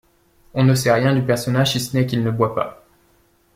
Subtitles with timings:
[0.55, 2.83] On ne sait rien du personnage si ce n'est qu'il ne boit pas.